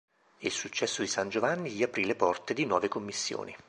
[0.39, 3.55] Il successo in San Giovanni gli aprì le porte di nuove commissioni.